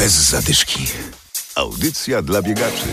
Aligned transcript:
Bez 0.00 0.30
zadyszki. 0.30 0.86
Audycja 1.54 2.22
dla 2.22 2.42
biegaczy. 2.42 2.86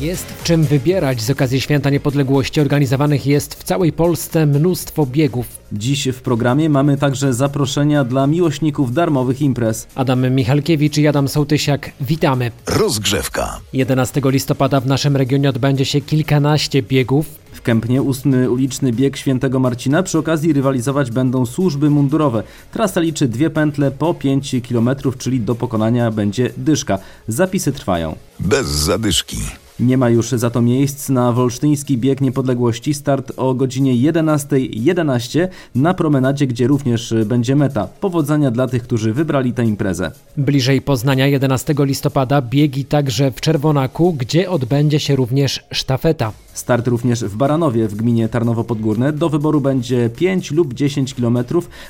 Jest 0.00 0.26
czym 0.44 0.64
wybierać 0.64 1.22
z 1.22 1.30
okazji 1.30 1.60
Święta 1.60 1.90
Niepodległości. 1.90 2.60
Organizowanych 2.60 3.26
jest 3.26 3.54
w 3.54 3.62
całej 3.62 3.92
Polsce 3.92 4.46
mnóstwo 4.46 5.06
biegów. 5.06 5.46
Dziś 5.72 6.08
w 6.08 6.22
programie 6.22 6.68
mamy 6.68 6.96
także 6.96 7.34
zaproszenia 7.34 8.04
dla 8.04 8.26
miłośników 8.26 8.94
darmowych 8.94 9.42
imprez. 9.42 9.86
Adam 9.94 10.34
Michalkiewicz 10.34 10.98
i 10.98 11.06
Adam 11.06 11.28
Sołtysiak, 11.28 11.92
witamy. 12.00 12.50
Rozgrzewka. 12.66 13.60
11 13.72 14.20
listopada 14.24 14.80
w 14.80 14.86
naszym 14.86 15.16
regionie 15.16 15.50
odbędzie 15.50 15.84
się 15.84 16.00
kilkanaście 16.00 16.82
biegów. 16.82 17.26
Kępnie 17.66 18.02
ósmy 18.02 18.50
uliczny 18.50 18.92
bieg 18.92 19.16
Świętego 19.16 19.60
Marcina. 19.60 20.02
Przy 20.02 20.18
okazji 20.18 20.52
rywalizować 20.52 21.10
będą 21.10 21.46
służby 21.46 21.90
mundurowe. 21.90 22.42
Trasa 22.72 23.00
liczy 23.00 23.28
dwie 23.28 23.50
pętle 23.50 23.90
po 23.90 24.14
5 24.14 24.56
km, 24.68 24.90
czyli 25.18 25.40
do 25.40 25.54
pokonania 25.54 26.10
będzie 26.10 26.50
dyszka. 26.56 26.98
Zapisy 27.28 27.72
trwają. 27.72 28.16
Bez 28.40 28.66
zadyszki. 28.66 29.36
Nie 29.80 29.98
ma 29.98 30.10
już 30.10 30.30
za 30.30 30.50
to 30.50 30.62
miejsc 30.62 31.08
na 31.08 31.32
Wolsztyński 31.32 31.98
Bieg 31.98 32.20
Niepodległości. 32.20 32.94
Start 32.94 33.32
o 33.36 33.54
godzinie 33.54 34.12
11.11 34.12 35.48
na 35.74 35.94
promenadzie, 35.94 36.46
gdzie 36.46 36.66
również 36.66 37.14
będzie 37.26 37.56
meta. 37.56 37.88
Powodzenia 38.00 38.50
dla 38.50 38.68
tych, 38.68 38.82
którzy 38.82 39.12
wybrali 39.12 39.52
tę 39.52 39.64
imprezę. 39.64 40.10
Bliżej 40.36 40.82
Poznania 40.82 41.26
11 41.26 41.74
listopada 41.78 42.42
biegi 42.42 42.84
także 42.84 43.30
w 43.30 43.40
Czerwonaku, 43.40 44.12
gdzie 44.12 44.50
odbędzie 44.50 45.00
się 45.00 45.16
również 45.16 45.64
sztafeta. 45.70 46.32
Start 46.54 46.86
również 46.88 47.24
w 47.24 47.36
Baranowie 47.36 47.88
w 47.88 47.94
gminie 47.94 48.28
Tarnowo 48.28 48.64
Podgórne. 48.64 49.12
Do 49.12 49.28
wyboru 49.28 49.60
będzie 49.60 50.10
5 50.10 50.50
lub 50.50 50.74
10 50.74 51.14
km, 51.14 51.38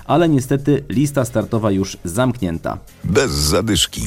ale 0.05 0.29
niestety 0.29 0.85
lista 0.89 1.25
startowa 1.25 1.71
już 1.71 1.97
zamknięta. 2.05 2.79
Bez 3.05 3.31
zadyszki. 3.31 4.03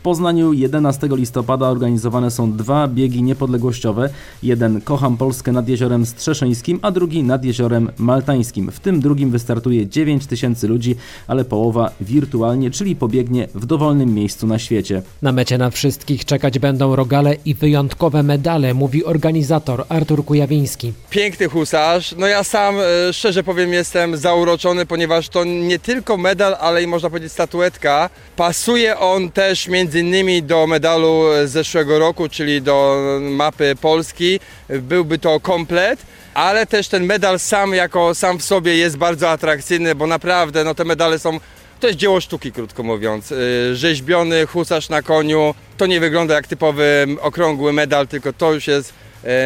W 0.00 0.02
Poznaniu 0.02 0.52
11 0.52 1.08
listopada 1.10 1.68
organizowane 1.68 2.30
są 2.30 2.52
dwa 2.52 2.88
biegi 2.88 3.22
niepodległościowe. 3.22 4.10
Jeden 4.42 4.80
Kocham 4.80 5.16
Polskę 5.16 5.52
nad 5.52 5.68
Jeziorem 5.68 6.06
Strzeszyńskim, 6.06 6.78
a 6.82 6.90
drugi 6.90 7.22
nad 7.22 7.44
Jeziorem 7.44 7.90
Maltańskim. 7.98 8.70
W 8.70 8.80
tym 8.80 9.00
drugim 9.00 9.30
wystartuje 9.30 9.86
9 9.86 10.26
tysięcy 10.26 10.68
ludzi, 10.68 10.96
ale 11.26 11.44
połowa 11.44 11.90
wirtualnie, 12.00 12.70
czyli 12.70 12.96
pobiegnie 12.96 13.48
w 13.54 13.66
dowolnym 13.66 14.14
miejscu 14.14 14.46
na 14.46 14.58
świecie. 14.58 15.02
Na 15.22 15.32
mecie 15.32 15.58
na 15.58 15.70
wszystkich 15.70 16.24
czekać 16.24 16.58
będą 16.58 16.96
rogale 16.96 17.36
i 17.44 17.54
wyjątkowe 17.54 18.22
medale, 18.22 18.74
mówi 18.74 19.04
organizator 19.04 19.84
Artur 19.88 20.24
Kujawiński. 20.24 20.92
Piękny 21.10 21.48
husarz. 21.48 22.14
No 22.18 22.26
ja 22.26 22.44
sam 22.44 22.76
e, 22.78 23.12
szczerze 23.12 23.42
powiem 23.42 23.72
jestem 23.72 24.16
zauroczony, 24.16 24.86
ponieważ 24.86 25.28
to 25.28 25.44
nie 25.44 25.78
tylko 25.78 26.16
medal, 26.16 26.56
ale 26.60 26.82
i 26.82 26.86
można 26.86 27.10
powiedzieć 27.10 27.32
statuetka. 27.32 28.10
Pasuje 28.36 28.98
on 28.98 29.30
też 29.30 29.68
między 29.68 29.89
innymi 29.94 30.42
do 30.42 30.66
medalu 30.66 31.24
z 31.44 31.50
zeszłego 31.50 31.98
roku, 31.98 32.28
czyli 32.28 32.62
do 32.62 32.96
mapy 33.20 33.76
Polski. 33.80 34.40
Byłby 34.68 35.18
to 35.18 35.40
komplet. 35.40 36.00
Ale 36.34 36.66
też 36.66 36.88
ten 36.88 37.04
medal 37.04 37.38
sam 37.38 37.74
jako 37.74 38.14
sam 38.14 38.38
w 38.38 38.44
sobie 38.44 38.76
jest 38.76 38.96
bardzo 38.96 39.30
atrakcyjny, 39.30 39.94
bo 39.94 40.06
naprawdę 40.06 40.64
no, 40.64 40.74
te 40.74 40.84
medale 40.84 41.18
są 41.18 41.40
to 41.80 41.86
jest 41.86 41.98
dzieło 41.98 42.20
sztuki, 42.20 42.52
krótko 42.52 42.82
mówiąc. 42.82 43.32
Y, 43.32 43.76
Rzeźbiony 43.76 44.46
husarz 44.46 44.88
na 44.88 45.02
koniu. 45.02 45.54
To 45.76 45.86
nie 45.86 46.00
wygląda 46.00 46.34
jak 46.34 46.46
typowy 46.46 47.06
okrągły 47.20 47.72
medal, 47.72 48.08
tylko 48.08 48.32
to 48.32 48.52
już 48.54 48.66
jest 48.66 48.92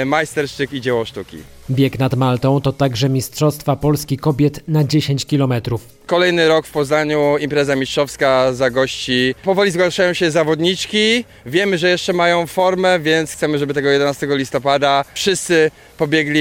y, 0.03 0.05
majstersztyk 0.05 0.73
i 0.73 0.81
dzieło 0.81 1.05
sztuki. 1.05 1.39
Bieg 1.71 1.99
nad 1.99 2.15
Maltą 2.15 2.61
to 2.61 2.73
także 2.73 3.09
Mistrzostwa 3.09 3.77
Polski 3.77 4.17
Kobiet 4.17 4.69
na 4.69 4.85
10 4.85 5.27
kilometrów. 5.27 5.87
Kolejny 6.07 6.49
rok 6.49 6.67
w 6.67 6.71
Poznaniu, 6.71 7.39
impreza 7.39 7.77
mistrzowska 7.77 8.53
zagości. 8.53 9.35
Powoli 9.45 9.71
zgłaszają 9.71 10.15
się 10.15 10.31
zawodniczki. 10.31 11.25
Wiemy, 11.47 11.79
że 11.79 11.89
jeszcze 11.89 12.13
mają 12.13 12.47
formę, 12.47 13.01
więc 13.01 13.33
chcemy, 13.33 13.59
żeby 13.59 13.75
tego 13.75 13.91
11 13.91 14.27
listopada 14.31 15.05
wszyscy 15.15 15.71
pobiegli 15.99 16.41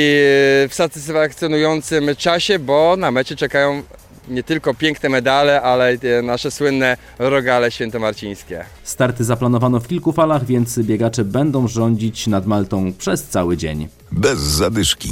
w 0.69 0.71
satysfakcjonującym 0.71 2.15
czasie, 2.17 2.59
bo 2.59 2.95
na 2.97 3.11
mecie 3.11 3.35
czekają 3.35 3.83
nie 4.27 4.43
tylko 4.43 4.73
piękne 4.73 5.09
medale, 5.09 5.61
ale 5.61 5.97
nasze 6.23 6.51
słynne 6.51 6.97
rogale 7.19 7.71
świętomarcińskie. 7.71 8.65
Starty 8.83 9.23
zaplanowano 9.23 9.79
w 9.79 9.87
kilku 9.87 10.11
falach, 10.11 10.45
więc 10.45 10.79
biegacze 10.79 11.25
będą 11.25 11.67
rządzić 11.67 12.27
nad 12.27 12.45
Maltą 12.45 12.93
przez 12.93 13.23
cały 13.23 13.57
dzień. 13.57 13.87
Bez 14.11 14.39
zadyszki. 14.39 15.09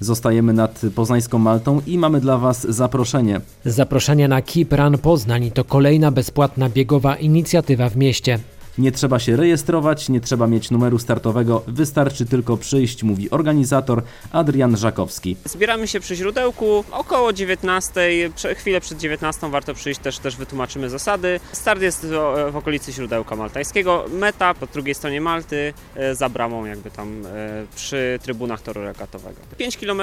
Zostajemy 0.00 0.52
nad 0.52 0.80
poznańską 0.94 1.38
Maltą 1.38 1.80
i 1.86 1.98
mamy 1.98 2.20
dla 2.20 2.38
Was 2.38 2.66
zaproszenie. 2.70 3.40
Zaproszenie 3.64 4.28
na 4.28 4.42
Keep 4.42 4.72
Run 4.72 4.98
Poznań 4.98 5.50
to 5.50 5.64
kolejna 5.64 6.10
bezpłatna 6.10 6.68
biegowa 6.68 7.16
inicjatywa 7.16 7.88
w 7.88 7.96
mieście. 7.96 8.38
Nie 8.80 8.92
trzeba 8.92 9.18
się 9.18 9.36
rejestrować, 9.36 10.08
nie 10.08 10.20
trzeba 10.20 10.46
mieć 10.46 10.70
numeru 10.70 10.98
startowego, 10.98 11.62
wystarczy 11.66 12.26
tylko 12.26 12.56
przyjść, 12.56 13.02
mówi 13.02 13.30
organizator 13.30 14.02
Adrian 14.32 14.76
Żakowski. 14.76 15.36
Zbieramy 15.44 15.88
się 15.88 16.00
przy 16.00 16.16
źródełku 16.16 16.84
około 16.90 17.32
19, 17.32 18.00
prze- 18.36 18.54
chwilę 18.54 18.80
przed 18.80 18.98
19 18.98 19.50
warto 19.50 19.74
przyjść, 19.74 20.00
też, 20.00 20.18
też 20.18 20.36
wytłumaczymy 20.36 20.90
zasady. 20.90 21.40
Start 21.52 21.82
jest 21.82 22.06
w, 22.06 22.56
okolicy 22.56 22.92
źródełka 22.92 23.36
maltańskiego, 23.36 24.04
meta 24.12 24.54
po 24.54 24.66
drugiej 24.66 24.94
stronie 24.94 25.20
Malty, 25.20 25.72
e, 25.96 26.14
za 26.14 26.28
bramą 26.28 26.64
jakby 26.64 26.90
tam 26.90 27.26
e, 27.26 27.30
przy 27.76 28.18
trybunach 28.22 28.62
toru 28.62 28.82
regatowego. 28.82 29.40
5 29.58 29.76
km 29.76 30.02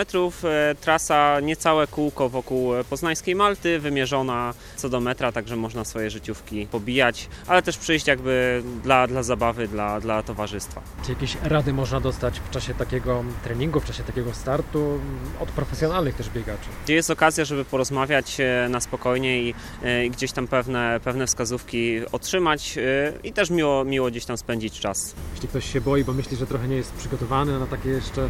trasa, 0.81 1.39
niecałe 1.39 1.87
kółko 1.87 2.29
wokół 2.29 2.71
poznańskiej 2.89 3.35
Malty, 3.35 3.79
wymierzona 3.79 4.53
co 4.75 4.89
do 4.89 4.99
metra, 4.99 5.31
także 5.31 5.55
można 5.55 5.85
swoje 5.85 6.09
życiówki 6.09 6.67
pobijać, 6.71 7.27
ale 7.47 7.61
też 7.61 7.77
przyjść 7.77 8.07
jakby 8.07 8.63
dla, 8.83 9.07
dla 9.07 9.23
zabawy, 9.23 9.67
dla, 9.67 9.99
dla 9.99 10.23
towarzystwa. 10.23 10.81
Czy 11.05 11.11
jakieś 11.11 11.37
rady 11.43 11.73
można 11.73 11.99
dostać 11.99 12.39
w 12.39 12.49
czasie 12.49 12.73
takiego 12.73 13.23
treningu, 13.43 13.79
w 13.79 13.85
czasie 13.85 14.03
takiego 14.03 14.33
startu 14.33 14.99
od 15.39 15.49
profesjonalnych 15.49 16.15
też 16.15 16.29
biegaczy? 16.29 16.69
Gdzie 16.83 16.93
jest 16.93 17.09
okazja, 17.09 17.45
żeby 17.45 17.65
porozmawiać 17.65 18.37
e, 18.39 18.67
na 18.69 18.79
spokojnie 18.79 19.41
i, 19.41 19.53
e, 19.83 20.05
i 20.05 20.09
gdzieś 20.09 20.31
tam 20.31 20.47
pewne, 20.47 20.99
pewne 21.03 21.27
wskazówki 21.27 21.99
otrzymać 22.11 22.77
e, 22.77 23.13
i 23.23 23.33
też 23.33 23.49
miło, 23.49 23.85
miło 23.85 24.07
gdzieś 24.07 24.25
tam 24.25 24.37
spędzić 24.37 24.79
czas. 24.79 25.15
Jeśli 25.33 25.47
ktoś 25.47 25.73
się 25.73 25.81
boi, 25.81 26.03
bo 26.03 26.13
myśli, 26.13 26.37
że 26.37 26.47
trochę 26.47 26.67
nie 26.67 26.75
jest 26.75 26.93
przygotowany 26.93 27.59
na 27.59 27.67
takie 27.67 27.89
jeszcze 27.89 28.29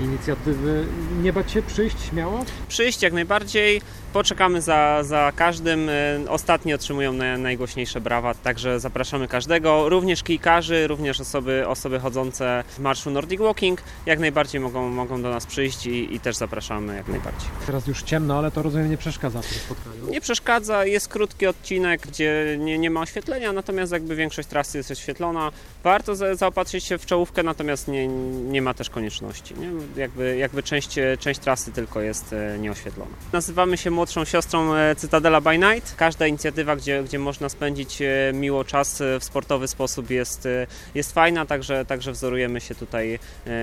inicjatywy, 0.00 0.86
nie 1.22 1.32
bać 1.32 1.52
się 1.52 1.62
przyjść 1.62 1.96
śmiało? 2.10 2.44
Przyjść 2.68 3.02
jak 3.02 3.12
najbardziej, 3.12 3.80
poczekamy 4.12 4.62
za, 4.62 5.02
za 5.02 5.32
każdym. 5.36 5.88
E, 5.88 6.20
Ostatni 6.28 6.74
otrzymują 6.74 7.12
na, 7.12 7.38
najgłośniejsze 7.38 8.00
brawa, 8.00 8.34
także 8.34 8.80
zapraszamy 8.80 9.28
każdego, 9.28 9.88
również 9.88 10.22
kijkarzy, 10.22 10.86
również 10.86 11.20
osoby, 11.20 11.68
osoby 11.68 12.00
chodzące 12.00 12.64
w 12.68 12.78
marszu 12.78 13.10
Nordic 13.10 13.40
Walking, 13.40 13.82
jak 14.06 14.18
najbardziej 14.18 14.60
mogą, 14.60 14.88
mogą 14.88 15.22
do 15.22 15.30
nas 15.30 15.46
przyjść 15.46 15.86
i, 15.86 16.14
i 16.14 16.20
też 16.20 16.36
zapraszamy 16.36 16.96
jak 16.96 17.08
najbardziej. 17.08 17.48
Teraz 17.66 17.86
już 17.86 18.02
ciemno, 18.02 18.38
ale 18.38 18.50
to 18.50 18.62
rozumiem 18.62 18.90
nie 18.90 18.96
przeszkadza 18.96 19.42
w 19.42 19.46
tym 19.46 19.58
spotkaniu. 19.58 20.10
Nie 20.10 20.20
przeszkadza, 20.20 20.84
jest 20.84 21.08
krótki 21.08 21.46
odcinek, 21.46 22.06
gdzie 22.06 22.56
nie, 22.58 22.78
nie 22.78 22.90
ma 22.90 23.00
oświetlenia, 23.00 23.52
natomiast 23.52 23.92
jakby 23.92 24.16
większość 24.16 24.48
trasy 24.48 24.78
jest 24.78 24.90
oświetlona. 24.90 25.52
Warto 25.84 26.14
za, 26.16 26.34
zaopatrzyć 26.34 26.84
się 26.84 26.98
w 26.98 27.06
czołówkę, 27.06 27.42
natomiast 27.42 27.88
nie, 27.88 28.08
nie 28.48 28.62
ma 28.62 28.74
też 28.74 28.90
konieczności. 28.90 29.54
Nie? 29.54 29.68
Jakby, 29.96 30.36
jakby 30.36 30.62
część, 30.62 30.98
część 31.18 31.40
trasy 31.40 31.72
tylko 31.72 32.00
jest 32.00 32.32
e, 32.32 32.58
nieoświetlona. 32.58 33.10
Nazywamy 33.32 33.76
się 33.76 33.90
młodszą 33.90 34.24
siostrą 34.24 34.74
e, 34.74 34.94
Cytadela 34.94 35.40
by 35.40 35.58
Night. 35.58 35.94
Każda 35.96 36.26
inicjatywa, 36.26 36.76
gdzie, 36.76 37.02
gdzie 37.02 37.18
można 37.18 37.48
spędzić 37.48 38.02
e, 38.02 38.32
miło 38.34 38.64
czas 38.64 39.02
w 39.20 39.24
sportowy 39.24 39.68
sposób 39.68 40.10
jest, 40.10 40.48
jest 40.94 41.12
fajna, 41.12 41.46
także, 41.46 41.84
także 41.84 42.12
wzorujemy 42.12 42.60
się 42.60 42.74
tutaj, 42.74 43.18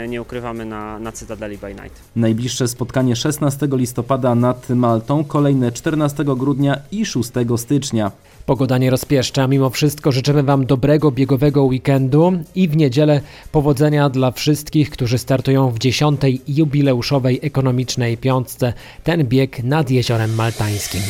nie 0.08 0.22
ukrywamy, 0.22 0.66
na, 0.66 1.00
na 1.00 1.12
Cytadeli 1.12 1.58
by 1.58 1.68
Night. 1.68 2.02
Najbliższe 2.16 2.68
spotkanie 2.68 3.16
16 3.16 3.68
listopada 3.72 4.36
nad 4.36 4.70
Maltą, 4.70 5.24
kolejne 5.24 5.72
14 5.72 6.24
grudnia 6.24 6.78
i 6.92 7.06
6 7.06 7.30
stycznia. 7.58 8.12
Pogoda 8.48 8.78
nie 8.78 8.90
rozpieszcza, 8.90 9.48
mimo 9.48 9.70
wszystko 9.70 10.12
życzymy 10.12 10.44
Wam 10.44 10.66
dobrego 10.66 11.12
biegowego 11.12 11.64
weekendu 11.64 12.34
i 12.56 12.68
w 12.68 12.78
niedzielę 12.78 13.22
powodzenia 13.52 14.10
dla 14.10 14.32
wszystkich, 14.32 14.90
którzy 14.90 15.18
startują 15.18 15.72
w 15.72 15.80
10. 15.80 16.17
jubileuszowej 16.48 17.40
ekonomicznej 17.42 18.18
piątce. 18.18 18.74
Ten 19.04 19.24
bieg 19.28 19.64
nad 19.64 19.90
Jeziorem 19.90 20.36
Maltańskim. 20.36 21.02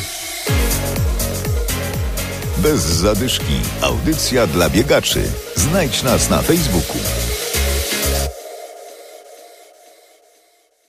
Bez 2.58 2.80
zadyszki. 2.80 3.54
Audycja 3.80 4.46
dla 4.46 4.70
biegaczy. 4.70 5.22
Znajdź 5.56 6.02
nas 6.02 6.30
na 6.30 6.42
Facebooku. 6.42 6.98